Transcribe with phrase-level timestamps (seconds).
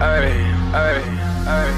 [0.00, 0.30] ay,
[0.74, 0.98] ay,
[1.46, 1.70] ay,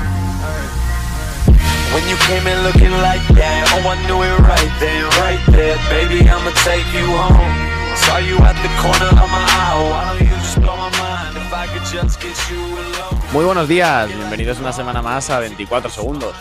[1.91, 5.77] When you came in looking like that, oh I knew it right then, right there,
[5.91, 7.57] baby I'ma take you home.
[7.97, 11.37] Saw you at the corner of my eye, why don't you just blow my mind
[11.37, 13.19] if I could just get you alone.
[13.33, 16.35] Muy buenos días, bienvenidos una semana más a 24 segundos.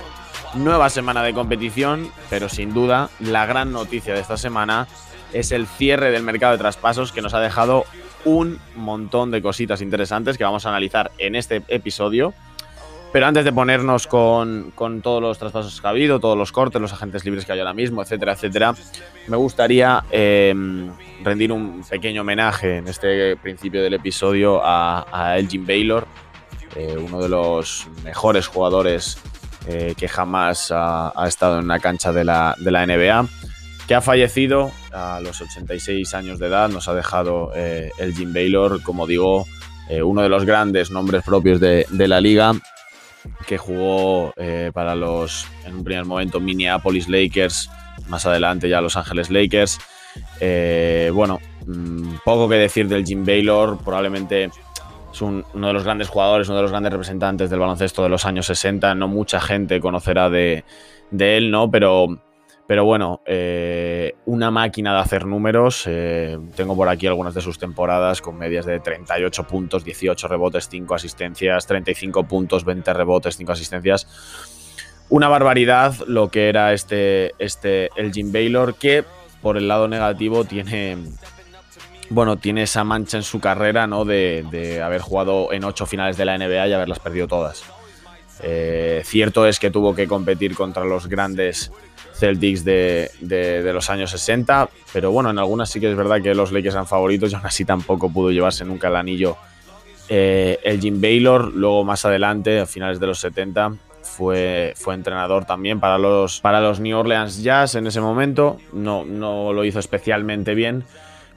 [0.56, 4.88] Nueva semana de competición, pero sin duda la gran noticia de esta semana
[5.34, 7.86] es el cierre del mercado de traspasos que nos ha dejado
[8.26, 12.34] un montón de cositas interesantes que vamos a analizar en este episodio.
[13.12, 14.72] Pero antes de ponernos con,
[15.02, 17.74] todos los traspasos que ha habido, todos los cortes, los agentes libres que hay ahora
[17.74, 18.76] mismo, etcétera, etcétera,
[19.28, 20.92] me gustaría em,
[21.24, 26.06] rendir un pequeño homenaje en este principio del episodio a, Elgin Baylor,
[26.76, 29.18] eh, uno de los mejores jugadores
[29.68, 33.28] eh, que jamás ha, estado en una cancha de la, de la NBA
[33.90, 36.70] que ha fallecido a los 86 años de edad.
[36.70, 39.48] Nos ha dejado eh, el Jim Baylor, como digo,
[39.90, 42.54] eh, uno de los grandes nombres propios de, la liga,
[43.48, 47.72] que jugó eh, para los, en un primer momento, Minneapolis Lakers,
[48.10, 49.80] más adelante ya Los Ángeles Lakers.
[51.12, 54.52] bueno, mm, poco que decir del Jim Baylor, probablemente
[55.12, 58.24] es uno de los grandes jugadores, uno de los grandes representantes del baloncesto de los
[58.24, 58.94] años 60.
[58.94, 60.64] No mucha gente conocerá de,
[61.10, 61.72] de él, ¿no?
[61.72, 62.20] Pero
[62.70, 65.86] pero bueno, eh, una máquina de hacer números.
[65.88, 70.70] Eh, tengo por aquí algunas de sus temporadas con medias de 38 puntos, 18 rebotes,
[70.70, 74.08] 5 asistencias, 35 puntos, 20 rebotes, 5 asistencias.
[75.10, 79.04] Una barbaridad lo que era este, este el Jim Baylor, que
[79.42, 80.96] por el lado negativo tiene,
[82.12, 84.06] bueno, tiene esa mancha en su carrera, ¿no?
[84.06, 87.64] De, haber jugado en 8 finales de la NBA y haberlas perdido todas.
[88.44, 91.72] Eh, cierto es que tuvo que competir contra los grandes
[92.20, 96.52] Celtics de, los años 60, pero bueno, en algunas sí que es verdad que los
[96.52, 99.38] Lakers eran favoritos y aún así tampoco pudo llevarse nunca el anillo
[100.10, 101.54] eh, el Jim Baylor.
[101.54, 106.60] Luego más adelante, a finales de los 70, fue, fue entrenador también para los, para
[106.60, 108.58] los New Orleans Jazz en ese momento.
[108.74, 110.84] No, no lo hizo especialmente bien,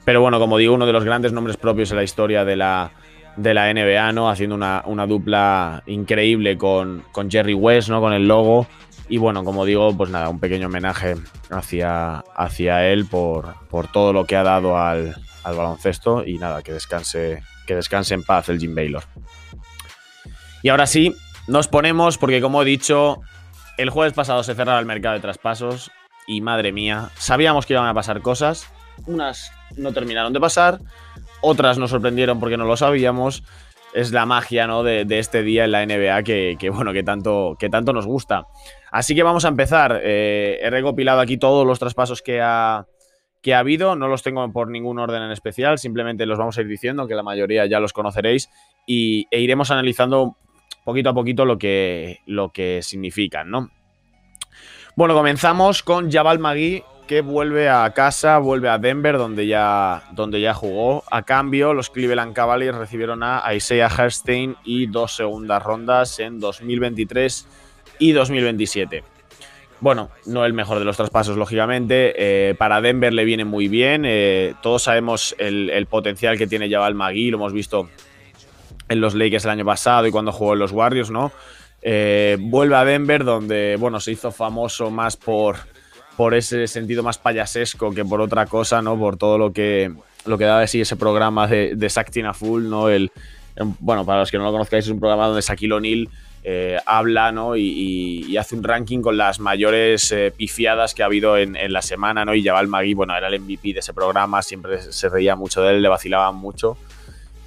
[0.03, 2.91] pero bueno, como digo, uno de los grandes nombres propios en la historia de la,
[3.37, 4.29] de la NBA, ¿no?
[4.29, 8.01] Haciendo una, una dupla increíble con, con Jerry West, ¿no?
[8.01, 8.67] Con el logo
[9.09, 11.15] y bueno, como digo, pues nada, un pequeño homenaje
[11.49, 16.73] hacia, hacia él por, por todo lo que ha dado al, baloncesto y nada, que
[16.73, 19.03] descanse, que descanse en paz el Jim Baylor.
[20.61, 21.15] Y ahora sí,
[21.47, 23.21] nos ponemos porque como he dicho,
[23.77, 25.91] el jueves pasado se cerraba el mercado de traspasos
[26.25, 28.67] y madre mía, sabíamos que iban a pasar cosas,
[29.05, 30.79] unas no terminaron de pasar,
[31.41, 33.43] otras nos sorprendieron porque no lo sabíamos.
[33.93, 34.81] Es la magia ¿no?
[34.81, 38.47] de, este día en la NBA que, bueno, que tanto, que tanto nos gusta.
[38.93, 40.01] Así que vamos a empezar.
[40.03, 42.85] Eh, he recopilado aquí todos los traspasos que ha,
[43.41, 43.95] que ha habido.
[43.95, 47.15] No los tengo por ningún orden en especial, simplemente los vamos a ir diciendo, que
[47.15, 48.51] la mayoría ya los conoceréis,
[48.85, 50.37] y, e iremos analizando
[50.85, 53.71] poquito a poquito lo que, lo que significan, ¿no?
[54.95, 60.39] Bueno, comenzamos con Jabal Magui, que vuelve a casa, vuelve a Denver, donde ya, donde
[60.39, 61.03] ya jugó.
[61.09, 67.47] A cambio, los Cleveland Cavaliers recibieron a Isaiah Herstein y dos segundas rondas en 2023
[68.03, 69.01] y 2027.
[69.79, 72.13] Bueno, no el mejor de los traspasos, lógicamente.
[72.17, 74.03] Eh, para Denver le viene muy bien.
[74.05, 77.89] Eh, todos sabemos el, potencial que tiene Jabal Magui, lo hemos visto
[78.89, 81.31] en los Lakers el año pasado y cuando jugó en los Warriors, ¿no?
[81.81, 85.57] Eh, vuelve a Denver, donde, bueno, se hizo famoso más por,
[86.17, 88.97] por ese sentido más payasesco que por otra cosa, ¿no?
[88.97, 89.93] Por todo lo que,
[90.25, 92.89] lo que da de sí ese programa de, de Sactina Full, ¿no?
[92.89, 93.11] El,
[93.79, 96.09] bueno, para los que no lo conozcáis, es un programa donde Shaquille O'Neal
[96.45, 97.55] eh, habla ¿no?
[97.55, 102.25] Y, hace un ranking con las mayores eh, pifiadas que ha habido en, la semana,
[102.25, 102.35] ¿no?
[102.35, 105.75] Y Jabal Magui, bueno, era el MVP de ese programa, siempre se reía mucho de
[105.75, 106.77] él, le vacilaban mucho.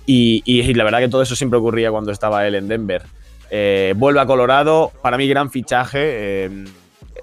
[0.06, 3.02] Y, la verdad que todo eso siempre ocurría cuando estaba él en Denver.
[3.50, 6.48] Eh, vuelve a Colorado, para mí gran fichaje,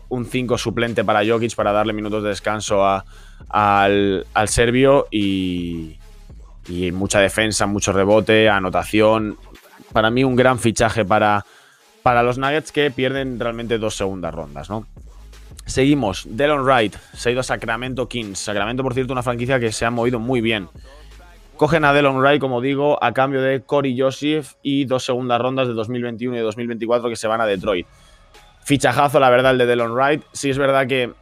[0.09, 2.85] un 5 suplente para Jokic para darle minutos de descanso
[3.50, 5.97] al, al serbio y,
[6.67, 9.38] y mucha defensa, mucho rebote, anotación.
[9.91, 11.45] Para mí un gran fichaje para,
[12.03, 14.85] para los Nuggets que pierden realmente dos segundas rondas, ¿no?
[15.66, 18.38] Seguimos, Delon Wright se ha ido a Sacramento Kings.
[18.38, 20.67] Sacramento, por cierto, una franquicia que se ha movido muy bien.
[21.55, 25.67] Cogen a Delon Wright, como digo, a cambio de Corey Joseph y dos segundas rondas
[25.67, 27.88] de 2021 y 2024 que se van a Detroit.
[28.64, 30.23] Fichajazo, la verdad, el de Delon Wright.
[30.34, 31.14] Sí es verdad que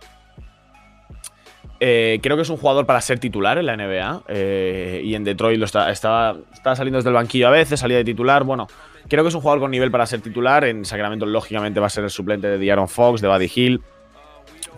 [1.83, 4.23] eh, creo que es un jugador para ser titular en la NBA.
[4.27, 8.03] Eh, y en Detroit lo está, estaba, saliendo desde el banquillo a veces, salía de
[8.03, 8.43] titular.
[8.43, 8.67] Bueno,
[9.11, 10.63] creo que es un jugador con nivel para ser titular.
[10.63, 13.81] En Sacramento, lógicamente, va a ser el suplente de D'Aaron Fox, de Buddy Hill.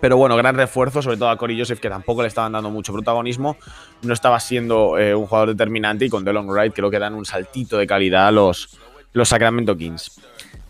[0.01, 2.91] Pero bueno, gran refuerzo, sobre todo a Corey Joseph, que tampoco le estaban dando mucho
[2.91, 3.57] protagonismo.
[4.01, 6.06] No estaba siendo eh, un jugador determinante.
[6.06, 8.75] Y con Delon Wright creo que dan un saltito de calidad los,
[9.13, 10.19] los Sacramento Kings.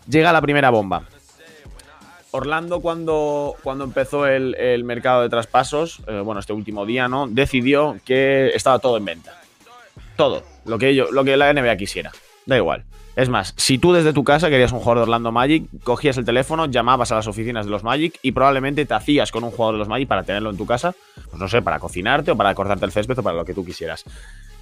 [0.06, 1.04] Llega la primera bomba.
[2.32, 7.28] Orlando cuando, cuando empezó el, mercado de traspasos, eh, bueno, este último día, ¿no?
[7.28, 9.40] Decidió que estaba todo en venta.
[10.16, 10.42] Todo.
[10.66, 12.12] Lo que, ellos, lo que la NBA quisiera.
[12.44, 12.84] Da igual.
[13.16, 16.24] Es más, si tú desde tu casa querías un jugador de Orlando Magic, cogías el
[16.24, 19.76] teléfono, llamabas a las oficinas de los Magic y probablemente te hacías con un jugador
[19.76, 20.94] de los Magic para tenerlo en tu casa,
[21.30, 23.64] pues no sé, para cocinarte o para cortarte el césped o para lo que tú
[23.64, 24.04] quisieras.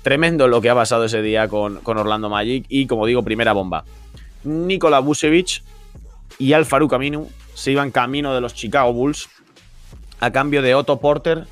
[0.02, 3.54] Tremendo lo que ha pasado ese día con, con Orlando Magic y, como digo, primera
[3.54, 3.84] bomba.
[4.44, 5.62] Nikola Vucevic
[6.38, 9.30] y Al Farouk Aminu se iban camino de los Chicago Bulls
[10.20, 11.46] a cambio de Otto Porter,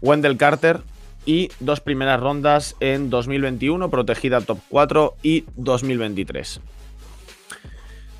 [0.00, 0.80] Wendell Carter
[1.28, 6.62] y dos primeras rondas en 2021, protegida top 4 y 2023.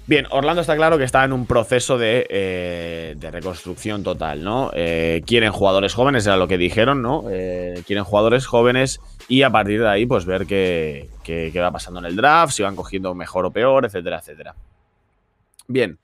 [0.06, 4.70] Bien, Orlando está claro que está en un proceso de, eh, reconstrucción total, ¿no?
[4.74, 7.24] Eh, quieren jugadores jóvenes, era lo que dijeron, ¿no?
[7.30, 12.00] Eh, quieren jugadores jóvenes y a partir de ahí, pues ver qué, qué, va pasando
[12.00, 14.54] en el draft, si van cogiendo mejor o peor, etcétera, etcétera.
[15.66, 15.98] Bien,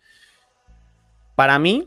[1.34, 1.86] para mí,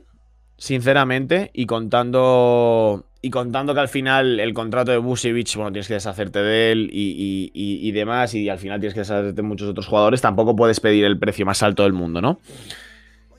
[0.59, 5.95] sinceramente, y contando, y contando que al final el contrato de Busevich, bueno, tienes que
[5.95, 10.21] deshacerte de él y, demás, y al final tienes que deshacerte de muchos otros jugadores,
[10.21, 12.39] tampoco puedes pedir el precio más alto del mundo, ¿no?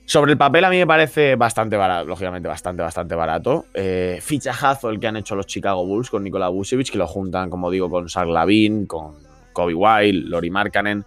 [0.04, 3.66] Sobre el papel a mí me parece bastante barato, lógicamente bastante, bastante barato.
[3.74, 7.50] Eh, fichajazo el que han hecho los Chicago Bulls con Nikola Vucevic, que lo juntan,
[7.50, 9.16] como digo, con Zach Lavin, con
[9.52, 11.04] Kobe Wild, Lori Markkanen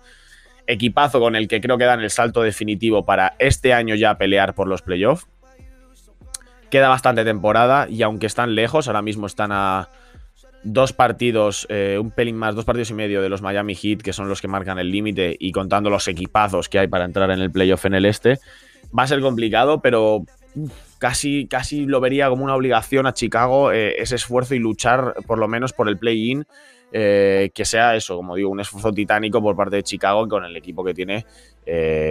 [0.68, 4.56] equipazo con el que creo que dan el salto definitivo para este año ya pelear
[4.56, 5.28] por los playoffs.
[6.72, 9.90] Queda bastante temporada y aunque están lejos, ahora mismo están a
[10.64, 14.14] dos partidos, eh, un pelín más, dos partidos y medio de los Miami Heat, que
[14.14, 17.40] son los que marcan el límite, y contando los equipazos que hay para entrar en
[17.40, 18.40] el playoff en el este,
[18.98, 20.24] va a ser complicado, pero
[20.98, 25.40] casi, casi lo vería como una obligación a Chicago eh, ese esfuerzo y luchar por
[25.40, 26.46] lo menos por el play-in
[26.94, 30.56] eh, que sea eso, como digo, un esfuerzo titánico por parte de Chicago con el
[30.58, 31.26] equipo que tiene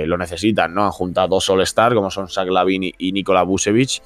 [0.06, 0.84] lo necesitan, ¿no?
[0.84, 4.00] Han juntado dos All-Star como son Zach Lavin y, Nikola Vucevic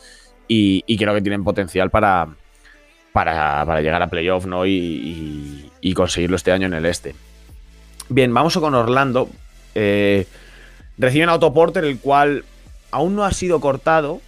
[0.49, 2.29] y, creo que tienen potencial para,
[3.13, 4.67] para, llegar a playoff, ¿no?
[4.67, 7.15] Y, conseguirlo este año en el este.
[8.09, 9.29] Bien, vamos con Orlando.
[9.75, 10.27] Eh,
[10.99, 12.45] reciben a Porter, el cual
[12.91, 14.21] aún no ha sido cortado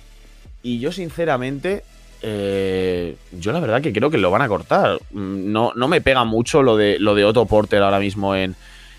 [0.62, 1.84] y yo sinceramente
[2.22, 4.98] eh, yo la verdad que creo que lo van a cortar.
[5.12, 8.56] No, no me pega mucho lo de, lo de Porter ahora mismo en,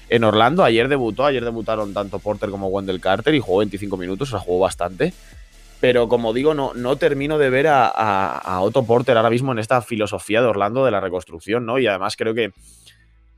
[0.10, 0.64] en Orlando.
[0.64, 4.40] Ayer debutó, ayer debutaron tanto Porter como Wendell Carter y jugó 25 minutos, o sea,
[4.40, 5.14] jugó bastante.
[5.80, 9.60] Pero como digo, no, no termino de ver a, a, Otto Porter ahora mismo en
[9.60, 11.78] esta filosofía de Orlando de la reconstrucción, ¿no?
[11.78, 12.52] Y además creo que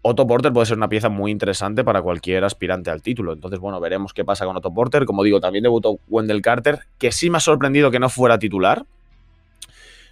[0.02, 3.34] Otto Porter puede ser una pieza muy interesante para cualquier aspirante al título.
[3.34, 5.06] Entonces, bueno, veremos qué pasa con Otto Porter.
[5.06, 8.86] Como digo, también debutó Wendell Carter, que sí me ha sorprendido que no fuera titular.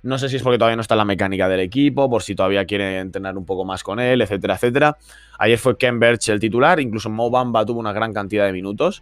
[0.03, 2.65] No sé si es porque todavía no está la mecánica del equipo, por si todavía
[2.65, 4.97] quiere entrenar un poco más con él, etcétera, etcétera.
[5.39, 9.01] Ayer fue Ken Birch el titular, incluso Mo Bamba tuvo una gran cantidad de minutos.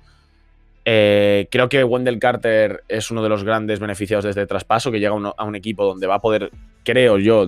[0.87, 4.99] Eh, creo que Wendell Carter es uno de los grandes beneficiados de este traspaso, que
[4.99, 6.51] llega a un equipo donde va a poder,
[6.83, 7.47] creo yo,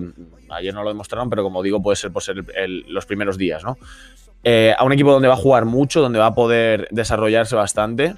[0.50, 2.44] ayer no lo demostraron, pero como digo, puede ser por ser
[2.88, 3.78] los primeros días, ¿no?
[4.42, 8.14] Eh, a un equipo donde va a jugar mucho, donde va a poder desarrollarse bastante.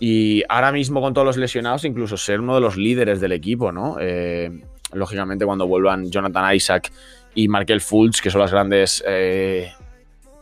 [0.00, 3.70] Y ahora mismo con todos los lesionados, incluso ser uno de los líderes del equipo,
[3.70, 3.96] ¿no?
[4.00, 4.50] Eh,
[4.92, 6.92] lógicamente cuando vuelvan Jonathan Isaac
[7.34, 9.02] y Markel Fultz, que son las grandes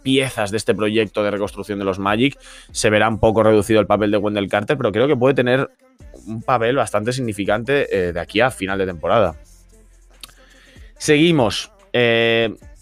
[0.04, 2.38] piezas de este proyecto de reconstrucción de los Magic,
[2.70, 5.68] se verá un poco reducido el papel de Wendell Carter, pero creo que puede tener
[6.26, 9.34] un papel bastante significante eh, de aquí a final de temporada.
[10.96, 11.73] Seguimos.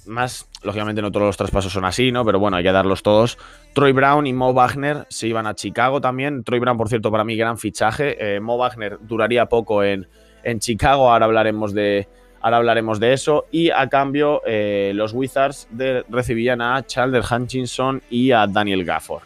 [0.04, 2.24] más Lógicamente no todos los traspasos son así, ¿no?
[2.24, 3.36] Pero bueno, hay que darlos todos.
[3.74, 6.44] Troy Brown y Mo Wagner se iban a Chicago también.
[6.44, 8.36] Troy Brown, por cierto, para mí gran fichaje.
[8.36, 10.06] Eh, Mo Wagner duraría poco en,
[10.44, 12.08] en, Chicago, ahora hablaremos de,
[12.42, 13.46] ahora hablaremos de eso.
[13.50, 15.68] Y a cambio, eh, los Wizards
[16.08, 19.22] recibían a Chandler Hutchinson y a Daniel Gafford.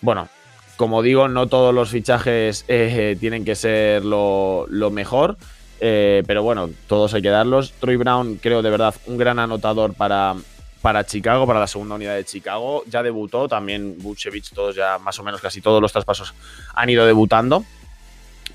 [0.00, 0.28] Bueno,
[0.76, 5.36] como digo, no todos los fichajes eh, tienen que ser lo, mejor.
[5.80, 7.72] Eh, pero bueno, todos hay que darlos.
[7.72, 10.34] Troy Brown, creo de verdad, un gran anotador para,
[10.80, 12.84] para Chicago, para la segunda unidad de Chicago.
[12.86, 16.34] Ya debutó, también Vucevic, todos ya más o menos casi todos los traspasos
[16.74, 17.64] han ido debutando.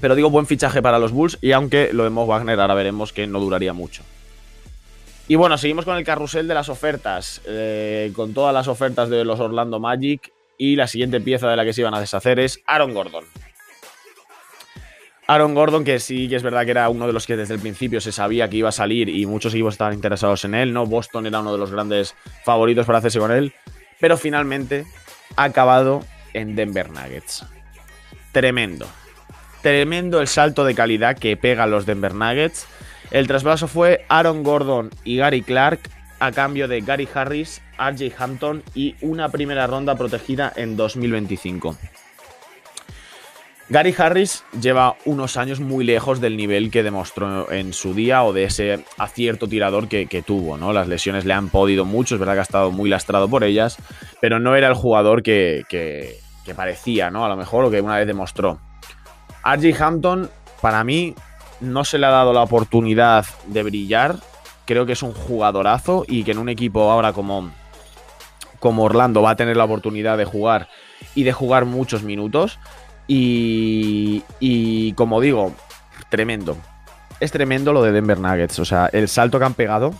[0.03, 3.25] Pero digo, buen fichaje para los Bulls y aunque lo de Wagner ahora veremos que
[3.25, 4.03] no duraría mucho.
[5.29, 9.23] Y bueno, seguimos con el carrusel de las ofertas, eh, con todas las ofertas de
[9.23, 12.59] los Orlando Magic y la siguiente pieza de la que se iban a deshacer es
[12.67, 13.23] Aaron Gordon.
[15.25, 17.61] Aaron Gordon, que sí que es verdad que era uno de los que desde el
[17.61, 20.85] principio se sabía que iba a salir y muchos equipos estaban interesados en él, ¿no?
[20.85, 23.53] Boston era uno de los grandes favoritos para hacerse con él,
[24.01, 24.83] pero finalmente
[25.37, 27.45] ha acabado en Denver Nuggets.
[28.33, 28.85] Tremendo.
[29.63, 32.67] Tremendo el salto de calidad que pegan los Denver Nuggets.
[33.11, 35.79] El traspaso fue Aaron Gordon y Gary Clark
[36.19, 41.77] a cambio de Gary Harris RJ Hampton y una primera ronda protegida en 2025.
[43.69, 48.33] Gary Harris lleva unos años muy lejos del nivel que demostró en su día o
[48.33, 50.73] de ese acierto tirador que, tuvo, ¿no?
[50.73, 53.77] Las lesiones le han podido mucho, es verdad que ha estado muy lastrado por ellas,
[54.19, 57.23] pero no era el jugador que, que, que parecía, ¿no?
[57.23, 58.59] A lo mejor, lo que una vez demostró.
[59.43, 60.29] RJ Hampton,
[60.61, 61.15] para mí,
[61.59, 64.15] no se le ha dado la oportunidad de brillar.
[64.65, 67.51] Creo que es un jugadorazo y que en un equipo ahora como,
[68.59, 70.69] como Orlando va a tener la oportunidad de jugar
[71.15, 72.59] y de jugar muchos minutos.
[73.07, 75.53] Y, y como digo,
[76.09, 76.57] tremendo.
[77.19, 78.59] Es tremendo lo de Denver Nuggets.
[78.59, 79.93] O sea, el salto que han pegado.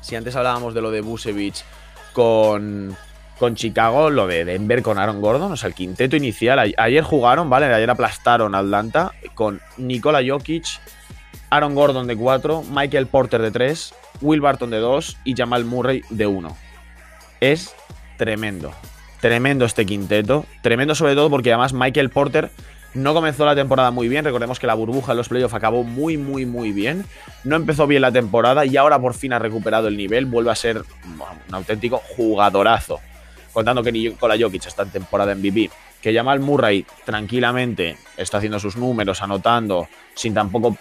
[0.00, 1.64] Si antes hablábamos de lo de Busevich
[2.12, 2.96] con,
[3.38, 6.74] con Chicago, lo de Denver con Aaron Gordon, o sea, el quinteto inicial.
[6.76, 7.66] Ayer jugaron, ¿vale?
[7.66, 10.64] Ayer aplastaron a Atlanta con Nikola Jokic,
[11.50, 16.02] Aaron Gordon de 4, Michael Porter de 3, Will Barton de 2 y Jamal Murray
[16.10, 16.56] de 1.
[17.40, 17.74] Es
[18.16, 18.72] tremendo.
[19.20, 20.46] Tremendo este quinteto.
[20.62, 22.50] Tremendo sobre todo porque además Michael Porter
[22.94, 24.24] no comenzó la temporada muy bien.
[24.24, 27.04] Recordemos que la burbuja en los playoffs acabó muy, muy, muy bien.
[27.44, 30.24] No empezó bien la temporada y ahora por fin ha recuperado el nivel.
[30.24, 33.00] Vuelve a ser un auténtico jugadorazo
[33.56, 35.70] contando que Nikola Jokic está en temporada MVP,
[36.02, 40.76] que Jamal Murray tranquilamente está haciendo sus números, anotando, sin tampoco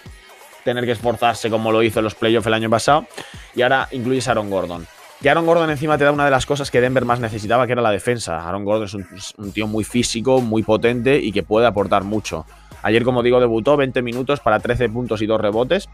[0.65, 3.08] tener que esforzarse como lo hizo en los playoffs el año pasado,
[3.55, 4.86] y ahora incluyes a Aaron Gordon.
[5.22, 7.72] Que Aaron Gordon encima te da una de las cosas que Denver más necesitaba, que
[7.72, 8.46] era la defensa.
[8.46, 12.46] Aaron Gordon es un, tío muy físico, muy potente y que puede aportar mucho.
[12.84, 15.88] Ayer, como digo, debutó 20 minutos para 13 puntos y 2 rebotes.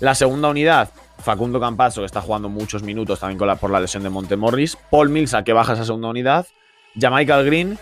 [0.00, 0.88] La segunda unidad,
[1.22, 4.76] Facundo Campazzo, que está jugando muchos minutos también por la lesión de Montemorris.
[4.90, 6.46] Paul Millsap, que baja esa segunda unidad.
[6.94, 7.78] Michael Green,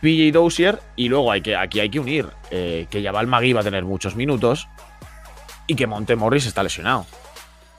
[0.00, 0.78] PJ Dozier.
[0.96, 3.84] Y luego hay que, aquí hay que unir eh, que Jabal Magui va a tener
[3.84, 4.68] muchos minutos
[5.66, 7.06] y que Montemorris está lesionado.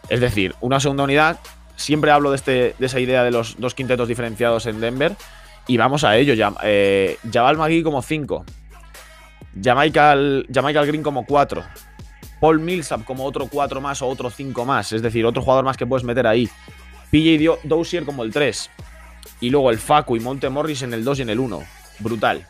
[0.10, 1.40] Es decir, una segunda unidad.
[1.76, 5.16] Siempre hablo de, este, de esa idea de los dos quintetos diferenciados en Denver.
[5.68, 6.34] Y vamos a ello.
[6.34, 8.46] Ya, eh, Jabal Magui como 5.
[9.56, 10.46] Michael
[10.88, 11.64] Green como 4.
[12.40, 15.78] Paul Millsap como otro 4 más o otro 5 más, es decir, otro jugador más
[15.78, 16.50] que puedes meter ahí.
[17.12, 18.70] PJ Dozier como el 3.
[19.42, 21.64] Y luego el Facu y Monte Morris en el 2 y en el 1.
[22.00, 22.46] Brutal.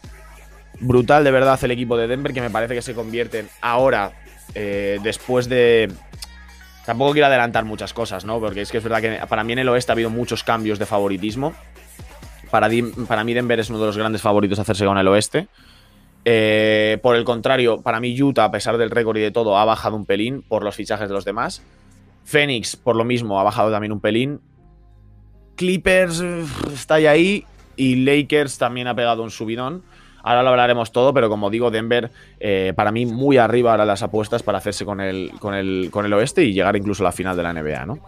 [0.80, 4.12] Brutal de verdad el equipo de Denver que me parece que se convierten ahora,
[4.54, 5.92] eh, después de...
[6.86, 8.40] Tampoco quiero adelantar muchas cosas, ¿no?
[8.40, 10.78] Porque es que es verdad que para mí en el oeste ha habido muchos cambios
[10.78, 11.54] de favoritismo.
[12.52, 12.70] Para,
[13.08, 15.48] para mí Denver es uno de los grandes favoritos a hacerse con el oeste.
[16.28, 19.66] Eh, por el contrario, para mí Utah, a pesar del récord y de todo, ha
[19.66, 21.62] bajado un pelín por los fichajes de los demás.
[22.26, 24.42] Phoenix, por lo mismo, ha bajado también un pelín.
[25.56, 26.22] Clippers
[26.74, 27.46] está ahí
[27.78, 29.84] y Lakers también ha pegado un subidón.
[30.24, 34.02] Ahora lo hablaremos todo, pero como digo, Denver, eh, para mí, muy arriba ahora las
[34.02, 37.12] apuestas para hacerse con el, con, el, con el oeste y llegar incluso a la
[37.12, 38.00] final de la NBA, ¿no?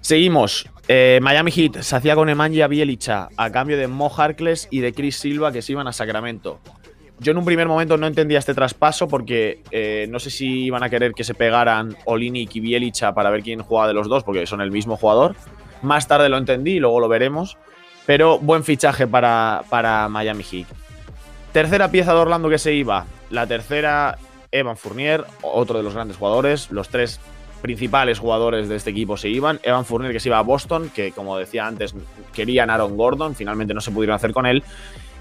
[0.00, 0.68] Seguimos.
[0.88, 4.92] Eh, Miami Heat se hacía con Emanja Bielicha a cambio de Mo Harkless y de
[4.92, 6.60] Chris Silva que se iban a Sacramento.
[7.18, 10.82] Yo en un primer momento no entendía este traspaso porque eh, no sé si iban
[10.82, 14.22] a querer que se pegaran Olinik y Bielicha para ver quién jugaba de los dos,
[14.22, 15.34] porque son el mismo jugador.
[15.82, 17.56] Más tarde lo entendí y luego lo veremos.
[18.04, 20.66] Pero buen fichaje para, para Miami Heat.
[21.52, 23.06] Tercera pieza de Orlando que se iba.
[23.30, 24.18] La tercera,
[24.52, 26.70] Evan Fournier, otro de los grandes jugadores.
[26.70, 27.18] Los tres
[27.66, 29.58] principales jugadores de este equipo se iban.
[29.64, 31.96] Evan Fournier que se iba a Boston, que como decía antes
[32.32, 34.62] querían Aaron Gordon, finalmente no se pudieron hacer con él.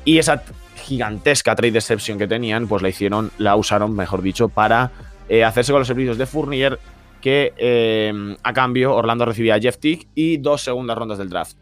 [0.03, 0.43] Y esa
[0.75, 4.91] gigantesca trade deception que tenían, pues la hicieron, la usaron, mejor dicho, para
[5.27, 6.77] eh, hacerse con los servicios de Fournier,
[7.19, 11.57] que eh, a cambio Orlando recibía a Jeff Tick y dos segundas rondas del draft.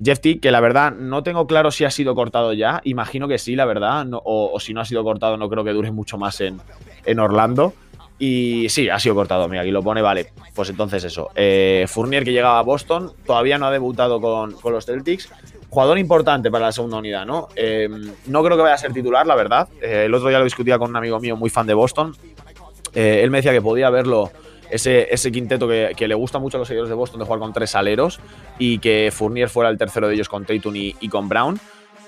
[0.00, 3.38] Jeff Tick, que la verdad no tengo claro si ha sido cortado ya, imagino que
[3.38, 6.40] sí, la verdad, o, si no ha sido cortado no creo que dure mucho más
[6.40, 6.60] en,
[7.04, 7.74] en Orlando.
[8.18, 10.32] Y sí, ha sido cortado, mira, aquí lo pone, vale.
[10.54, 11.30] Pues entonces eso.
[11.34, 15.28] Eh, Fournier que llegaba a Boston, todavía no ha debutado con, los Celtics.
[15.70, 17.48] Jugador importante para la segunda unidad, ¿no?
[17.54, 17.88] Eh,
[18.26, 19.68] no creo que vaya a ser titular, la verdad.
[19.80, 22.16] Eh, el otro día lo discutía con un amigo mío muy fan de Boston.
[22.94, 24.32] él me decía que podía verlo,
[24.70, 27.52] ese, ese quinteto que, le gusta mucho a los seguidores de Boston de jugar con
[27.52, 28.18] tres aleros
[28.58, 31.60] y que Fournier fuera el tercero de ellos con Tatum y con Brown.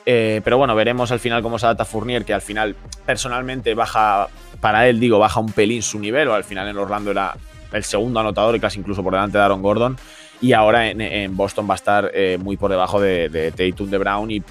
[0.05, 2.75] Pero bueno, veremos al final cómo se adapta Fournier, que al final
[3.07, 4.29] personalmente baja
[4.61, 7.37] para él, digo, baja un pelín su nivel, o al final en Orlando era
[7.73, 9.97] el segundo anotador y casi incluso por delante de Aaron Gordon.
[10.41, 13.99] Y ahora en, Boston va a estar eh, muy por debajo de, de Tatum, de
[13.99, 14.43] Brown y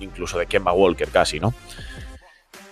[0.00, 1.54] incluso de Kemba Walker casi, ¿no?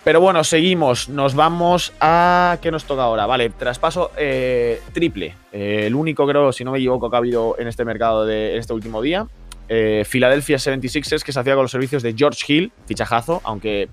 [0.04, 1.08] Pero bueno, seguimos.
[1.08, 2.58] Nos vamos a.
[2.60, 3.24] ¿Qué nos toca ahora?
[3.24, 5.34] Vale, traspaso eh, triple.
[5.50, 8.58] Eh, el único, creo, si no me equivoco, que ha habido en este mercado de
[8.58, 9.26] este último día.
[9.68, 13.88] Philadelphia 76ers, que se hacía con los servicios de George Hill, fichajazo, aunque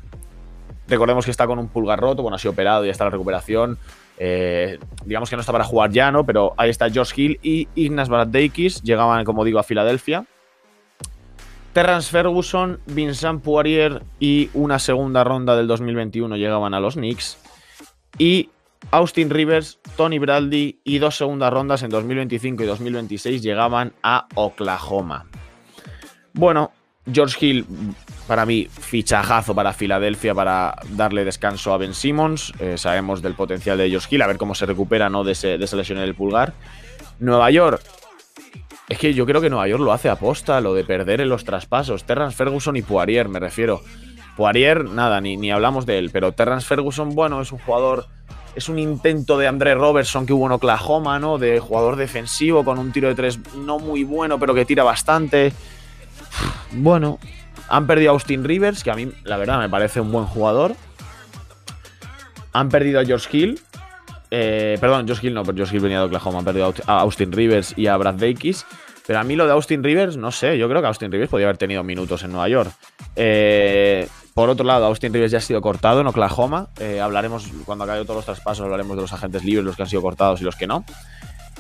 [0.92, 3.78] Recordemos que está con un pulgar roto, bueno, ha sido operado y está la recuperación.
[4.18, 6.26] eh, digamos que no está para jugar ya, ¿no?
[6.26, 10.26] Pero ahí está Josh Hill y Ignas Baradeikis, llegaban, como digo, a Filadelfia.
[11.72, 17.38] Terrence Ferguson, Vincent Poirier y una segunda ronda del 2021 llegaban a los Knicks.
[18.18, 18.50] Y
[18.92, 25.26] Austin Rivers, Tony Bradley y dos segundas rondas en 2025 y 2026 llegaban a Oklahoma.
[26.34, 26.72] Bueno,
[27.12, 27.66] George Hill,
[28.28, 32.54] para mí, fichajazo para Filadelfia para darle descanso a Ben Simmons.
[32.60, 35.24] Eh, sabemos del potencial de George Hill, a ver cómo se recupera ¿no?
[35.24, 36.54] de, esa lesión en el pulgar.
[37.20, 37.82] Nueva York,
[38.88, 41.44] es que yo creo que Nueva York lo hace aposta, lo de perder en los
[41.44, 42.04] traspasos.
[42.04, 43.82] Terrence Ferguson y Poirier, me refiero.
[44.38, 48.08] Poirier, nada, ni, ni hablamos de él, pero Terrence Ferguson, bueno, es un jugador
[48.56, 51.38] es un intento de André Robertson que hubo en Oklahoma, ¿no?
[51.38, 55.54] De jugador defensivo con un tiro de tres no muy bueno, pero que tira bastante.
[56.72, 57.20] Bueno,
[57.70, 60.76] han perdido a Austin Rivers, que a mí la verdad me parece un buen jugador.
[62.54, 63.60] Han perdido a George Hill.
[64.30, 66.40] Eh, perdón, George Hill no, pero George Hill venía de Oklahoma.
[66.40, 68.66] Han perdido a Austin Rivers y a Brad Dakis.
[69.08, 70.58] Pero a mí lo de Austin Rivers, no sé.
[70.58, 72.72] Yo creo que Austin Rivers podía haber tenido minutos en Nueva York.
[73.16, 76.70] Eh, por otro lado, Austin Rivers ya ha sido cortado en Oklahoma.
[76.80, 79.90] Eh, hablaremos, cuando acabe todos los traspasos, hablaremos de los agentes libres, los que han
[79.90, 80.86] sido cortados y los que no.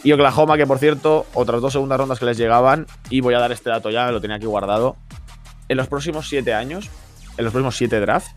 [0.03, 3.39] Y Oklahoma, que por cierto, otras dos segundas rondas que les llegaban, y voy a
[3.39, 4.96] dar este dato ya, lo tenía aquí guardado.
[5.70, 6.89] En los próximos siete años,
[7.38, 8.31] en los próximos siete drafts,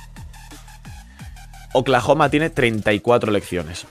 [1.72, 3.86] Oklahoma tiene 34 elecciones.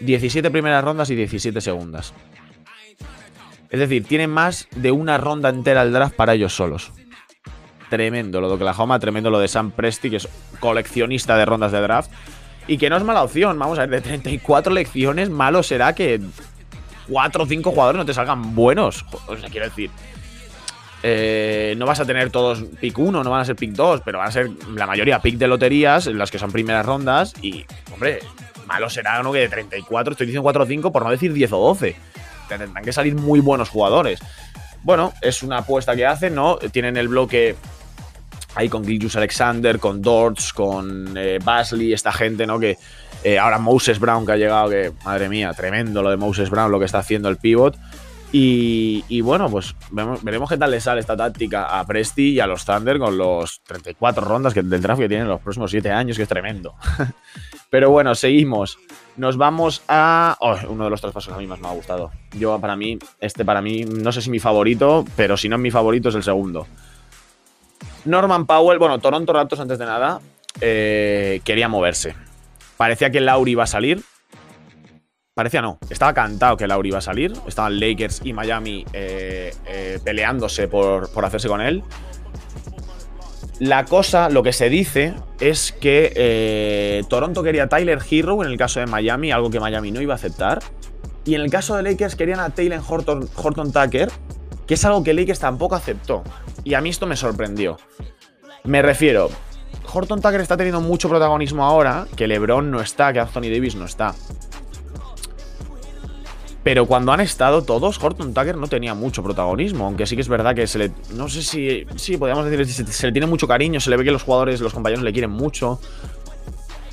[0.00, 2.14] 17 primeras rondas y 17 segundas.
[3.70, 6.92] Es decir, tiene más de una ronda entera el draft para ellos solos
[7.94, 11.80] tremendo lo de Oklahoma, tremendo lo de Sam Presti, que es coleccionista de rondas de
[11.80, 12.10] draft.
[12.66, 16.20] Y que no es mala opción, vamos a ver, de 34 lecciones, malo será que
[17.08, 19.04] 4 o 5 jugadores no te salgan buenos.
[19.26, 19.90] O sea, quiero decir,
[21.02, 24.18] eh, no vas a tener todos pick 1, no van a ser pick 2, pero
[24.18, 27.34] van a ser la mayoría pick de loterías, las que son primeras rondas.
[27.42, 28.20] Y, hombre,
[28.66, 29.32] malo será ¿no?
[29.32, 31.96] que de 34, estoy diciendo 4 o 5, por no decir 10 o 12.
[32.48, 34.20] Tendrán que salir muy buenos jugadores.
[34.82, 36.56] Bueno, es una apuesta que hacen, ¿no?
[36.56, 37.56] Tienen el bloque
[38.54, 42.58] ahí con Gilgius Alexander, con Dortz, con eh, Basley, esta gente, ¿no?
[42.58, 42.78] Que
[43.22, 46.70] eh, ahora Moses Brown que ha llegado, que madre mía, tremendo lo de Moses Brown,
[46.70, 47.76] lo que está haciendo el pivot.
[48.36, 52.64] Y, bueno, pues veremos qué tal le sale esta táctica a Presti y a los
[52.64, 56.24] Thunder con los 34 rondas que, del draft que tienen los próximos 7 años, que
[56.24, 56.74] es tremendo.
[57.70, 58.76] Pero bueno, seguimos.
[59.16, 60.36] Nos vamos a.
[60.40, 62.10] Oh, uno de los traspasos que a mí más me ha gustado.
[62.32, 65.62] Yo, para mí, este para mí, no sé si mi favorito, pero si no es
[65.62, 66.66] mi favorito, es el segundo.
[68.04, 70.20] Norman Powell, bueno, Toronto Raptors antes de nada,
[70.60, 72.16] eh, quería moverse.
[72.76, 74.02] Parecía que Lauri iba a salir.
[75.34, 77.32] Parecía no, estaba cantado que Lauri iba a salir.
[77.46, 81.82] Estaban Lakers y Miami eh, eh, peleándose por, por, hacerse con él.
[83.58, 88.56] La cosa, lo que se dice, es que Toronto quería a Tyler Hero en el
[88.56, 90.60] caso de Miami, algo que Miami no iba a aceptar.
[91.24, 94.10] Y en el caso de Lakers querían a Taylor Horton, Horton Tucker,
[94.66, 96.22] que es algo que Lakers tampoco aceptó.
[96.64, 97.78] Y a mí esto me sorprendió.
[98.64, 99.30] Me refiero,
[99.92, 103.84] Horton Tucker está teniendo mucho protagonismo ahora, que LeBron no está, que Anthony Davis no
[103.84, 104.14] está.
[106.62, 109.84] Pero cuando han estado todos, Horton Tucker no tenía mucho protagonismo.
[109.84, 110.92] Aunque sí que es verdad que se le.
[111.14, 111.86] No sé si.
[111.96, 114.60] Sí, podríamos decir, se, se le tiene mucho cariño, se le ve que los jugadores,
[114.60, 115.78] los compañeros le quieren mucho.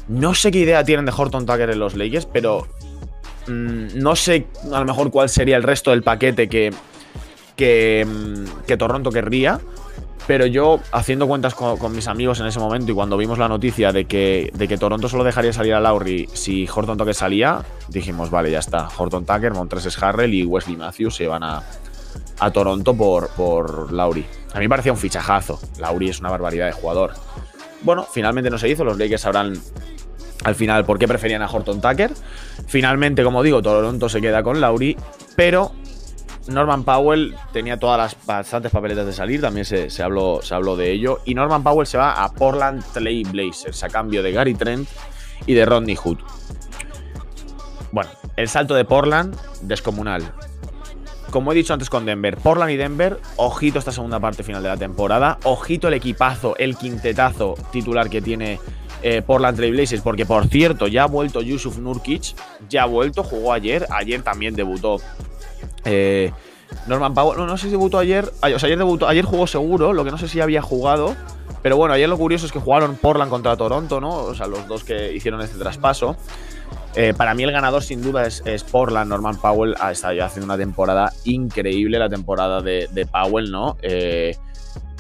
[0.10, 2.68] No sé qué idea tienen de Horton Tucker en los Lakers, pero.
[3.48, 6.72] Mmm, no sé a lo mejor cuál sería el resto del paquete que,
[7.62, 9.60] Mm, que, Toronto querría.
[10.32, 13.92] Pero yo, haciendo cuentas con, mis amigos en ese momento y cuando vimos la noticia
[13.92, 18.30] de que, de que Toronto solo dejaría salir a Lowry si Horton Tucker salía, dijimos,
[18.30, 18.88] vale, ya está.
[18.98, 21.64] Horton Tucker, Montres Harrell y Wesley Matthews se van a,
[22.40, 23.90] a Toronto por, por.
[24.54, 25.60] A mí parecía un fichajazo.
[25.82, 27.12] Lowry es una barbaridad de jugador.
[27.82, 28.86] Bueno, finalmente no se hizo.
[28.86, 29.52] Los Lakers sabrán
[30.46, 32.14] al final por qué preferían a Horton Tucker.
[32.68, 34.96] Finalmente, como digo, Toronto se queda con Lowry,
[35.36, 35.74] pero
[36.54, 40.92] Norman Powell tenía todas las bastantes papeletas de salir, también se, habló, se habló de
[40.92, 41.20] ello.
[41.26, 44.88] Y Norman Powell se va a Portland Trail Blazers a cambio de Gary Trent
[45.46, 46.20] y de Rodney Hood.
[47.92, 50.32] Bueno, el salto de Portland, descomunal.
[51.30, 54.70] Como he dicho antes con Denver, Portland y Denver, ojito esta segunda parte final de
[54.70, 58.60] la temporada, ojito el equipazo, el quintetazo titular que tiene
[59.02, 62.36] eh, Portland Trail Blazers, porque por cierto, ya ha vuelto Yusuf Nurkic,
[62.70, 64.98] ya ha vuelto, jugó ayer, ayer también debutó
[65.86, 66.32] eh,
[66.88, 68.32] Norman Powell, no, sé si debutó ayer.
[68.42, 71.16] Ayer debutó, ayer jugó seguro, lo que no sé si había jugado.
[71.62, 74.10] Pero bueno, ayer lo curioso es que jugaron Portland contra Toronto, ¿no?
[74.16, 76.16] O sea, los dos que hicieron este traspaso.
[76.96, 79.10] Eh, para mí el ganador sin duda es, Portland.
[79.10, 83.78] Norman Powell ha estado haciendo una temporada increíble, la temporada de, Powell, ¿no?
[83.82, 84.36] Eh,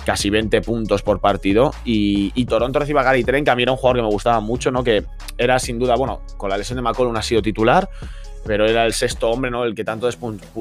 [0.06, 1.74] casi 20 puntos por partido.
[1.84, 4.40] Y, Toronto recibe a Gary Trent, que a mí era un jugador que me gustaba
[4.40, 4.84] mucho, ¿no?
[4.84, 5.04] Que
[5.38, 7.90] era sin duda, bueno, con la lesión de McCollum ha sido titular,
[8.46, 9.64] pero era el sexto hombre, ¿no?
[9.64, 10.10] El que tanto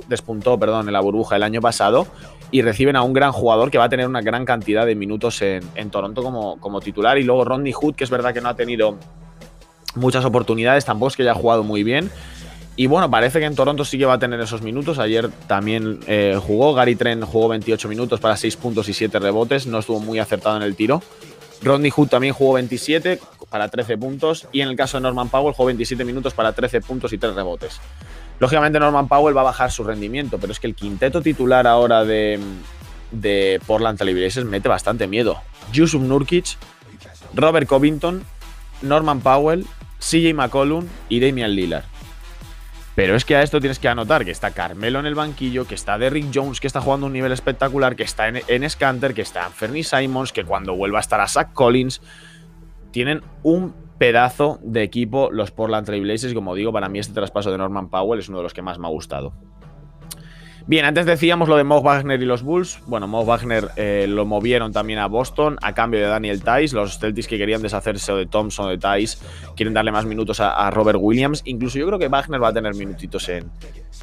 [0.09, 2.07] despuntó, perdón, en la burbuja el año pasado.
[2.51, 5.41] Y reciben a un gran jugador que va a tener una gran cantidad de minutos
[5.43, 7.17] en, Toronto como, como titular.
[7.19, 8.99] Y luego Rodney Hood, que es verdad que no ha tenido
[9.95, 12.11] muchas oportunidades, tampoco es que haya jugado muy bien.
[12.77, 14.99] Y bueno, parece que en Toronto sí que va a tener esos minutos.
[14.99, 16.73] Ayer también eh, jugó.
[16.75, 19.67] Gary Trent jugó 28 minutos para 6 puntos y 7 rebotes.
[19.67, 21.03] No estuvo muy acertado en el tiro.
[21.63, 24.49] Rodney Hood también jugó 27 para 13 puntos.
[24.53, 27.35] Y en el caso de Norman Powell jugó 27 minutos para 13 puntos y 3
[27.35, 27.81] rebotes.
[28.39, 32.05] Lógicamente Norman Powell va a bajar su rendimiento, pero es que el quinteto titular ahora
[32.05, 32.41] de,
[33.11, 35.37] de Portland Trailblazers mete bastante miedo.
[35.73, 36.57] Yusuf Nurkic,
[37.35, 38.25] Robert Covington,
[38.81, 39.67] Norman Powell,
[39.99, 41.85] CJ McCollum y Damian Lillard.
[42.95, 45.75] Pero es que a esto tienes que anotar que está Carmelo en el banquillo, que
[45.75, 49.23] está Derrick Jones, que está jugando un nivel espectacular, que está en, en Scanter, que
[49.23, 52.01] está Fernie Simons, que cuando vuelva a estar a Zach Collins,
[52.91, 56.35] tienen un pedazo de equipo los Portland Trailblazers.
[56.35, 58.79] Como digo, para mí este traspaso de Norman Powell es uno de los que más
[58.79, 59.33] me ha gustado.
[60.67, 62.81] Bien, antes decíamos lo de Mo Wagner y los Bulls.
[62.87, 66.77] Bueno, Mo Wagner eh, lo movieron también a Boston a cambio de Daniel Tice.
[66.77, 69.19] Los Celtics que querían deshacerse de Thompson o de Tice
[69.57, 71.43] quieren darle más minutos a, Robert Williams.
[71.45, 73.51] Incluso yo creo que Wagner va a tener minutitos en,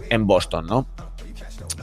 [0.09, 0.87] en Boston, ¿no?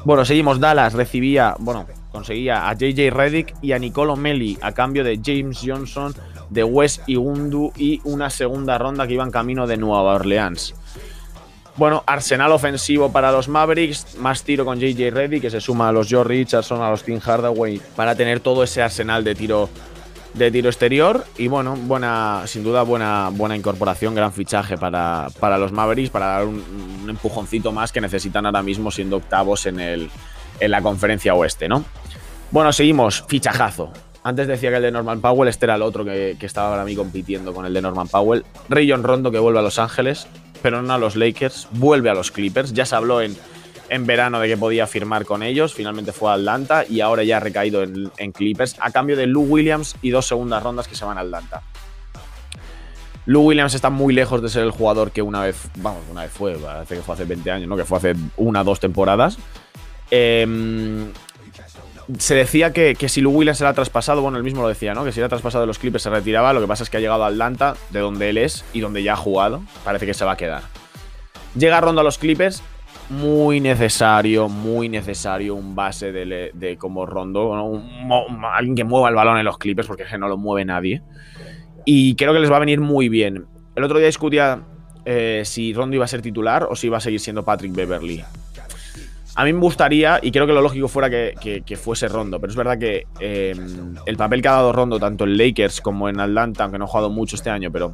[0.04, 0.60] Bueno, seguimos.
[0.60, 5.60] Dallas recibía, bueno, conseguía a JJ Reddick y a Nicolo Melli a cambio de James
[5.64, 6.14] Johnson,
[6.54, 10.74] de Wes Igundu y una segunda ronda que iba en camino de Nueva Orleans.
[11.76, 15.92] Bueno, arsenal ofensivo para los Mavericks, más tiro con JJ Reddy, que se suma a
[15.92, 19.68] los Joe Richardson, a los Tim Hardaway, para tener todo ese arsenal de tiro
[20.34, 21.24] de tiro exterior.
[21.36, 26.26] Y bueno, buena, sin duda, buena, buena incorporación, gran fichaje para, para los Mavericks, para
[26.26, 30.10] dar un, empujoncito más que necesitan ahora mismo siendo octavos en, el,
[30.60, 31.84] en la conferencia oeste, ¿no?
[32.52, 33.92] Bueno, seguimos, fichajazo.
[34.26, 36.96] Antes decía que el de Norman Powell, este era el otro que, estaba para mí
[36.96, 38.42] compitiendo con el de Norman Powell.
[38.70, 40.26] Rayon Rondo que vuelve a Los Ángeles,
[40.62, 42.72] pero no a los Lakers, vuelve a los Clippers.
[42.72, 43.36] Ya se habló en,
[43.90, 47.36] en verano de que podía firmar con ellos, finalmente fue a Atlanta y ahora ya
[47.36, 51.04] ha recaído en, Clippers a cambio de Lou Williams y dos segundas rondas que se
[51.04, 51.60] van a Atlanta.
[53.26, 56.32] Lou Williams está muy lejos de ser el jugador que una vez, vamos, una vez
[56.32, 57.76] fue, parece que fue hace 20 años, ¿no?
[57.76, 59.36] Que fue hace una o dos temporadas.
[60.10, 60.46] Eh,
[62.18, 65.04] se decía que, si Lou Williams era traspasado, bueno, él mismo lo decía, ¿no?
[65.04, 66.52] Que si era traspasado de los Clippers se retiraba.
[66.52, 69.02] Lo que pasa es que ha llegado a Atlanta, de donde él es y donde
[69.02, 69.62] ya ha jugado.
[69.84, 70.62] Parece que se va a quedar.
[71.56, 72.62] Llega Rondo a los Clippers.
[73.10, 77.52] Muy necesario, muy necesario un base de, como Rondo.
[78.54, 81.02] alguien que mueva el balón en los Clippers, porque que no lo mueve nadie.
[81.84, 83.46] Y creo que les va a venir muy bien.
[83.76, 84.62] El otro día discutía
[85.04, 88.24] eh, si Rondo iba a ser titular o si iba a seguir siendo Patrick Beverly.
[89.36, 92.56] A mí me gustaría, y creo que lo lógico fuera que, fuese Rondo, pero es
[92.56, 96.64] verdad que em, el papel que ha dado Rondo tanto en Lakers como en Atlanta,
[96.64, 97.92] aunque no ha jugado mucho este año, pero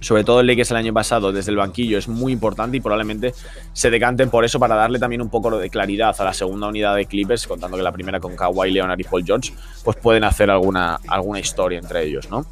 [0.00, 3.34] sobre todo en Lakers el año pasado desde el banquillo es muy importante y probablemente
[3.72, 6.94] se decanten por eso para darle también un poco de claridad a la segunda unidad
[6.94, 10.50] de Clippers, contando que la primera con Kawhi Leonard y Paul George, pues pueden hacer
[10.50, 12.46] alguna, alguna historia entre ellos, ¿no?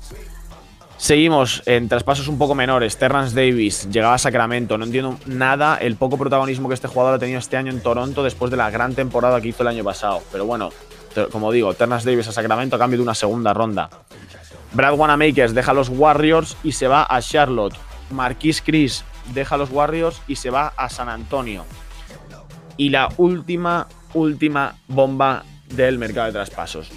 [1.01, 2.99] Seguimos en traspasos un poco menores.
[2.99, 4.77] Terrence Davis llegaba a Sacramento.
[4.77, 8.23] No entiendo nada el poco protagonismo que este jugador ha tenido este año en Toronto
[8.23, 10.23] después de la gran temporada que hizo el año pasado.
[10.31, 10.69] Pero bueno,
[11.33, 13.89] como digo, Terrence Davis a Sacramento a cambio de una segunda ronda.
[14.75, 17.77] Brad Wanamakers deja a los Warriors y se va a Charlotte.
[18.11, 21.65] Marquis Chris deja a los Warriors y se va a San Antonio.
[22.77, 26.91] Y la última, última bomba del mercado de traspasos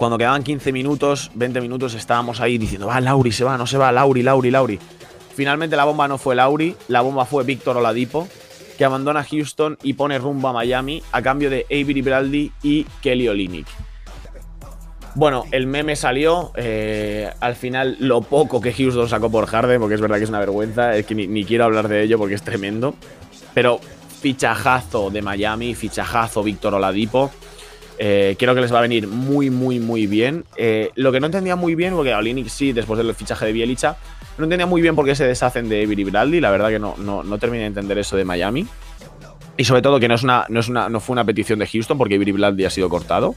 [0.00, 3.76] cuando quedaban 15 minutos, 20 minutos, estábamos ahí diciendo, va, Lauri se va, no se
[3.76, 4.78] va, Lauri, Lauri, Lauri.
[5.34, 8.26] Finalmente la bomba no fue Lauri, la bomba fue Víctor Oladipo,
[8.78, 13.28] que abandona Houston y pone rumbo a Miami a cambio de Avery Bradley y Kelly
[13.28, 13.66] Olynyk.
[15.16, 16.52] Bueno, el meme salió.
[16.54, 20.30] Eh, al final, lo poco que Houston sacó por Harden, porque es verdad que es
[20.30, 22.94] una vergüenza, es que ni quiero hablar de ello porque es tremendo.
[23.52, 23.80] Pero
[24.22, 27.30] fichajazo de Miami, fichajazo Víctor Oladipo.
[28.02, 30.46] Eh, creo que les va a venir muy, muy, muy bien.
[30.56, 33.98] Eh, lo que no entendía muy bien, porque a sí, después del fichaje de Bielicha,
[34.38, 36.40] no entendía muy bien por qué se deshacen de Avery Bradley.
[36.40, 38.66] La verdad que no, no, no terminé de entender eso de Miami.
[39.58, 41.66] Y sobre todo que no, es una, no, es una, no fue una petición de
[41.66, 43.34] Houston, porque Avery Bradley ha sido cortado.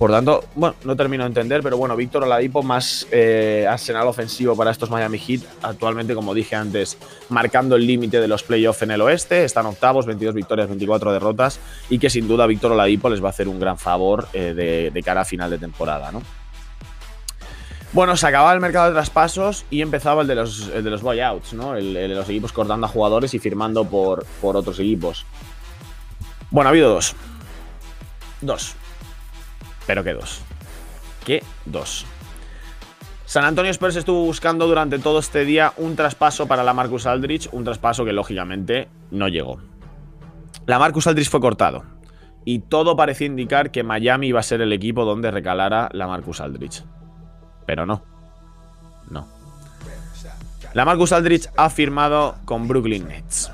[0.00, 4.56] Por tanto, bueno, no termino de entender, pero bueno, Víctor Oladipo más eh, arsenal ofensivo
[4.56, 5.42] para estos Miami Heat.
[5.60, 6.96] Actualmente, como dije antes,
[7.28, 9.44] marcando el límite de los playoffs en el oeste.
[9.44, 11.60] Están octavos, 22 victorias, 24 derrotas.
[11.90, 15.02] Y que sin duda Víctor Oladipo les va a hacer un gran favor eh, de,
[15.02, 16.22] cara a final de temporada, ¿no?
[17.92, 21.52] Bueno, se acababa el mercado de traspasos y empezaba el de los, de los buyouts,
[21.52, 21.76] ¿no?
[21.76, 25.26] El, el, de los equipos cortando a jugadores y firmando por, por otros equipos.
[26.50, 27.14] Bueno, ha habido dos.
[28.40, 28.76] Dos.
[29.90, 30.42] Pero que dos.
[31.26, 32.06] Que dos.
[33.24, 37.48] San Antonio Spurs estuvo buscando durante todo este día un traspaso para la Marcus Aldrich,
[37.50, 39.58] un traspaso que lógicamente no llegó.
[40.66, 41.82] La Marcus Aldrich fue cortado
[42.44, 46.40] y todo parecía indicar que Miami iba a ser el equipo donde recalara la Marcus
[46.40, 46.84] Aldrich.
[47.66, 48.04] Pero no.
[49.10, 49.26] No.
[50.72, 53.50] La Marcus Aldrich ha firmado con Brooklyn Nets.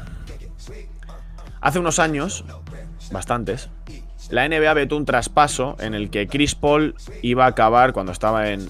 [1.62, 2.44] Hace unos años,
[3.10, 3.70] bastantes,
[4.30, 8.50] la NBA vetó un traspaso en el que Chris Paul iba a acabar, cuando estaba
[8.50, 8.68] en,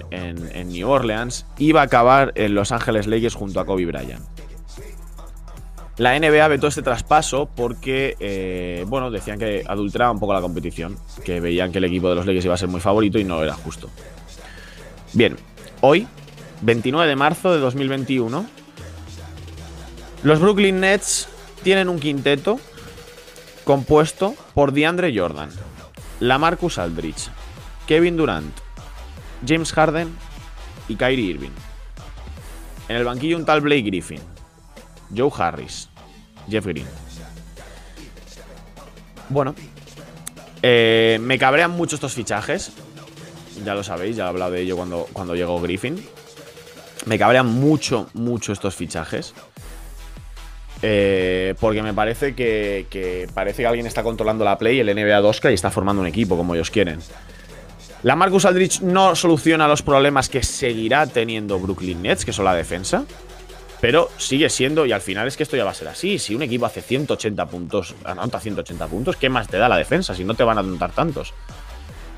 [0.68, 4.22] New Orleans, iba a acabar en Los Ángeles Lakers junto a Kobe Bryant.
[5.96, 10.98] La NBA vetó este traspaso porque, eh, bueno, decían que adulteraba un poco la competición,
[11.24, 13.42] que veían que el equipo de los Lakers iba a ser muy favorito y no
[13.42, 13.88] era justo.
[15.14, 15.36] Bien,
[15.80, 16.06] hoy,
[16.60, 18.46] 29 de marzo de 2021,
[20.22, 21.28] los Brooklyn Nets
[21.62, 22.60] tienen un quinteto
[23.66, 25.50] compuesto por DeAndre Jordan,
[26.20, 27.31] Lamarcus Aldridge,
[27.88, 28.57] Kevin Durant,
[29.46, 30.14] James Harden
[30.87, 31.50] y Kyrie Irving.
[32.88, 34.20] En el banquillo un tal Blake Griffin,
[35.14, 35.88] Joe Harris,
[36.48, 36.87] Jeff Green.
[39.31, 39.52] Bueno,
[40.62, 42.70] eh, me cabrean mucho estos fichajes.
[43.64, 46.00] Ya lo sabéis, ya he hablado de ello cuando, cuando llegó Griffin.
[47.07, 49.35] Me cabrean mucho, mucho estos fichajes.
[50.88, 55.51] Eh, porque me parece que, parece que alguien está controlando la play, el NBA 2K,
[55.51, 57.01] y está formando un equipo como ellos quieren.
[58.05, 62.55] La Marcus Aldrich no soluciona los problemas que seguirá teniendo Brooklyn Nets, que son la
[62.55, 63.05] defensa.
[63.81, 66.20] Pero sigue siendo, y al final es que esto ya va a ser así.
[66.20, 70.14] Si un equipo hace 180 puntos, anota 180 puntos, ¿qué más te da la defensa
[70.14, 71.35] si no te van a anotar tantos?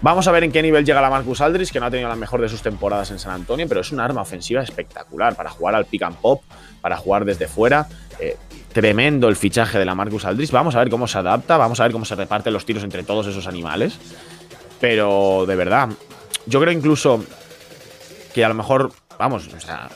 [0.02, 2.16] Vamos a ver en qué nivel llega la Marcus Aldrich, que no ha tenido la
[2.16, 5.74] mejor de sus temporadas en San Antonio, pero es una arma ofensiva espectacular para jugar
[5.74, 6.42] al pick and pop,
[6.82, 7.88] para jugar desde fuera.
[8.20, 8.36] Eh,
[8.72, 10.50] tremendo el fichaje de la Marcus Aldrich.
[10.50, 13.02] Vamos a ver cómo se adapta, vamos a ver cómo se reparten los tiros entre
[13.02, 13.98] todos esos animales.
[14.80, 15.88] Pero de verdad,
[16.46, 17.24] yo creo incluso
[18.34, 19.88] que a lo mejor, vamos, o sea,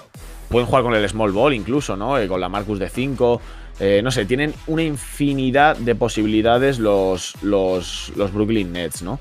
[0.48, 2.18] pueden jugar con el small ball incluso, ¿no?
[2.18, 3.40] Eh, con la Marcus de 5.
[3.80, 9.20] Eh, no sé, tienen una infinidad de posibilidades los, los, los Brooklyn Nets, ¿no?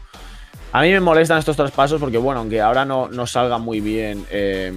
[0.74, 4.26] A mí me molestan estos traspasos porque, bueno, aunque ahora no, no salga muy bien
[4.30, 4.72] eh,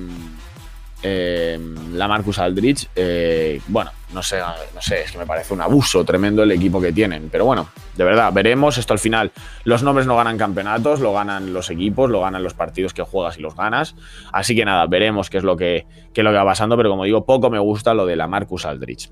[1.07, 1.59] eh,
[1.93, 4.39] la Marcus Aldrich, eh, bueno, no sé,
[4.75, 7.29] no sé, es que me parece un abuso tremendo el equipo que tienen.
[7.31, 9.31] Pero bueno, de verdad, veremos esto al final.
[9.65, 13.37] Los nombres no ganan campeonatos, lo ganan los equipos, lo ganan los partidos que juegas
[13.37, 13.97] y los ganas.
[14.33, 16.75] Así que nada, veremos qué es lo que, qué es lo que va pasando.
[16.79, 19.11] Pero como digo, poco me gusta lo de la Marcus Aldrich.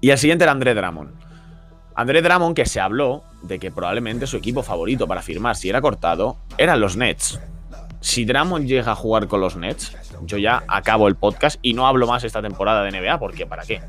[0.00, 1.12] Y el siguiente era André Drummond.
[1.94, 5.80] André Drummond, que se habló de que probablemente su equipo favorito para firmar, si era
[5.80, 7.38] cortado, eran los Nets.
[8.00, 11.86] Si Drummond llega a jugar con los Nets, yo ya acabo el podcast y no
[11.86, 13.80] hablo más esta temporada de NBA, porque ¿para qué?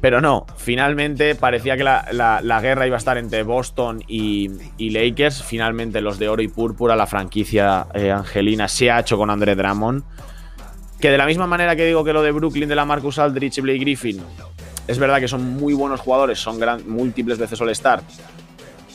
[0.00, 5.42] Pero no, finalmente parecía que la, guerra iba a estar entre Boston y, Lakers.
[5.42, 9.56] Finalmente los de oro y púrpura, la franquicia eh, angelina, se ha hecho con André
[9.56, 10.04] Drummond.
[11.00, 13.58] Que de la misma manera que digo que lo de Brooklyn de la Marcus Aldrich
[13.58, 14.22] y Blake Griffin,
[14.86, 18.02] es verdad que son muy buenos jugadores, son múltiples veces All-Star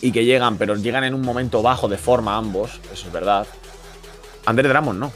[0.02, 3.46] y que llegan, pero llegan en un momento bajo de forma ambos, eso es verdad.
[4.46, 5.12] André Drummond no.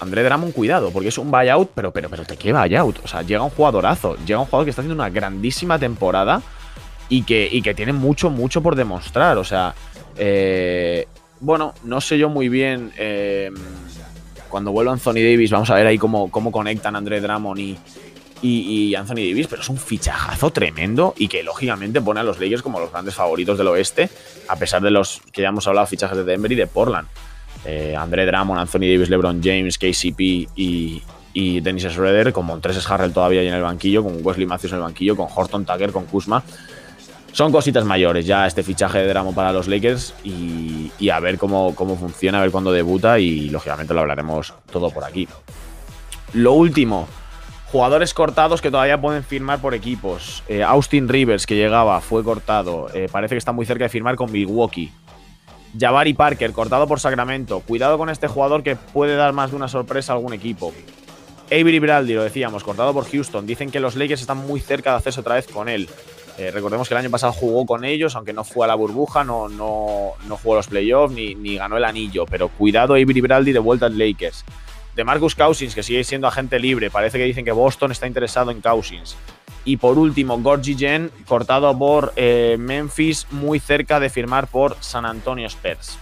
[0.00, 3.04] André Drummond, cuidado, porque es un buyout, pero, pero, pero te qué buyout.
[3.04, 6.42] O sea, llega un jugadorazo, llega un jugador que está haciendo una grandísima temporada
[7.08, 9.38] y que, y que tiene mucho, mucho por demostrar.
[9.38, 9.74] O sea,
[10.16, 11.06] eh,
[11.40, 12.92] bueno, no sé yo muy bien.
[12.98, 13.50] Eh,
[14.48, 17.78] cuando vuelva Anthony Davis, vamos a ver ahí cómo, cómo conectan André Drummond y,
[18.42, 22.62] y, Anthony Davis, pero es un fichajazo tremendo y que lógicamente pone a los Lakers
[22.62, 24.08] como los grandes favoritos del oeste,
[24.48, 27.08] a pesar de los que ya hemos hablado, fichajes de Denver y de Portland.
[27.64, 31.02] Eh, André Drummond, Anthony Davis, LeBron James, KCP y,
[31.60, 34.84] Dennis Schroeder, con Montres Harrell todavía ahí en el banquillo, con Wesley Matthews en el
[34.84, 36.42] banquillo, con Horton Tucker, con Kuzma.
[37.32, 41.74] Son cositas mayores ya este fichaje de Drummond para los Lakers y, a ver cómo,
[41.74, 45.26] cómo funciona, a ver cuándo debuta y lógicamente lo hablaremos todo por aquí.
[46.32, 47.08] Lo último,
[47.74, 50.44] jugadores cortados que todavía pueden firmar por equipos.
[50.46, 52.86] Eh, Austin Rivers, que llegaba, fue cortado.
[52.94, 54.92] Eh, parece que está muy cerca de firmar con Milwaukee.
[55.78, 57.60] Jabari Parker, cortado por Sacramento.
[57.60, 60.72] Cuidado con este jugador que puede dar más de una sorpresa a algún equipo.
[61.46, 63.46] Avery Bradley, lo decíamos, cortado por Houston.
[63.46, 65.88] Dicen que los Lakers están muy cerca de hacerse otra vez con él.
[66.38, 69.22] Eh, recordemos que el año pasado jugó con ellos, aunque no fue a la burbuja,
[69.22, 72.24] no, no, no jugó los playoffs ni, ni ganó el anillo.
[72.26, 74.44] Pero cuidado, Avery Bradley de vuelta en Lakers.
[74.96, 76.90] De Marcus Cousins, que sigue siendo agente libre.
[76.90, 79.16] Parece que dicen que Boston está interesado en Cousins.
[79.64, 85.06] Y por último, Gorgie Jen, cortado por eh, Memphis, muy cerca de firmar por San
[85.06, 85.98] Antonio Spurs.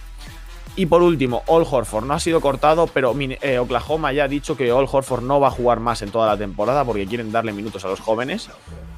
[0.75, 4.57] Y por último, All Horford no ha sido cortado, pero eh, Oklahoma ya ha dicho
[4.57, 7.53] que All Horford no va a jugar más en toda la temporada porque quieren darle
[7.53, 8.49] minutos a los jóvenes,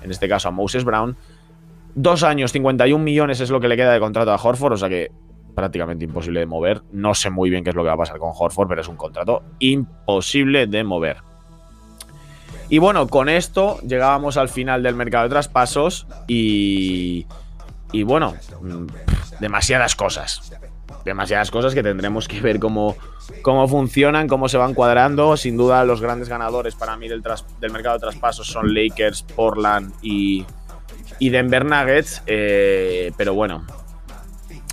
[0.01, 1.17] en este caso a Moses Brown.
[1.93, 4.87] Dos años, 51 millones es lo que le queda de contrato a Horford, o sea
[4.87, 5.11] que
[5.53, 6.83] prácticamente imposible de mover.
[6.91, 8.87] No sé muy bien qué es lo que va a pasar con Horford, pero es
[8.87, 11.17] un contrato imposible de mover.
[12.69, 17.27] Y bueno, con esto llegábamos al final del mercado de traspasos y,
[17.91, 18.87] y bueno, mm,
[19.39, 20.51] demasiadas cosas.
[21.03, 22.95] Demasiadas cosas que tendremos que ver cómo,
[23.43, 25.37] cómo funcionan, cómo se van cuadrando.
[25.37, 27.21] Sin duda, los grandes ganadores para mí del,
[27.59, 30.45] del mercado de traspasos son Lakers, Portland y,
[31.19, 32.23] y Denver Nuggets.
[32.25, 33.63] Eh, pero bueno,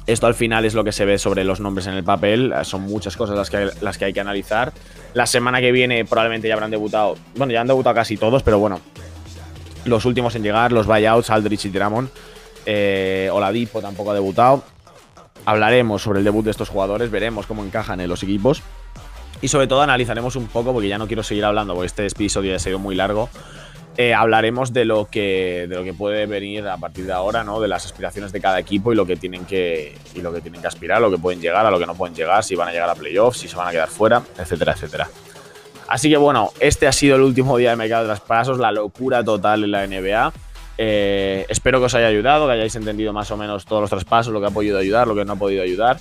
[0.06, 2.52] esto al final es lo que se ve sobre los nombres en el papel.
[2.62, 4.72] Son muchas cosas las que, las que hay que analizar.
[5.14, 7.16] La semana que viene probablemente ya habrán debutado.
[7.36, 8.80] Bueno, ya han debutado casi todos, pero bueno.
[9.84, 12.10] Los últimos en llegar, los buyouts, Aldrich y Dramon.
[12.66, 14.62] Eh, Oladipo tampoco ha debutado.
[15.44, 18.62] Hablaremos sobre el debut de estos jugadores, veremos cómo encajan en los equipos.
[19.40, 22.54] Y sobre todo analizaremos un poco, porque ya no quiero seguir hablando, porque este episodio
[22.54, 23.28] ha sido muy largo.
[23.98, 27.60] Eh, hablaremos de lo que de lo que puede venir a partir de ahora, ¿no?
[27.60, 30.62] De las aspiraciones de cada equipo y lo que tienen que y lo que tienen
[30.62, 32.72] que aspirar, lo que pueden llegar, a lo que no pueden llegar, si van a
[32.72, 35.08] llegar a playoffs, si se van a quedar fuera, etcétera, etcétera.
[35.88, 39.22] Así que bueno, este ha sido el último día de mercado de traspasos, la locura
[39.22, 40.32] total en la NBA.
[40.78, 44.32] Eh, espero que os haya ayudado, que hayáis entendido más o menos todos los traspasos,
[44.32, 45.98] lo que ha podido ayudar, lo que no ha podido ayudar.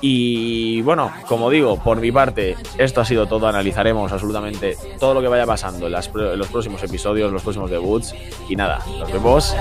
[0.00, 3.46] Y bueno, como digo, por mi parte, esto ha sido todo.
[3.46, 8.14] Analizaremos absolutamente todo lo que vaya pasando en, los próximos episodios, los próximos debuts.
[8.48, 9.54] Y nada, nos vemos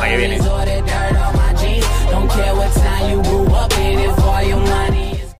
[0.00, 0.38] la que viene.